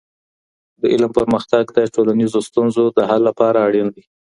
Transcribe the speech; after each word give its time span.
د 0.81 0.83
علم 0.93 1.11
پرمختګ 1.19 1.63
د 1.77 1.79
ټولنیزو 1.95 2.39
ستونزو 2.49 2.83
د 2.97 2.99
حل 3.09 3.21
لپاره 3.29 3.57
اړین 3.67 3.87
دی. 3.95 4.03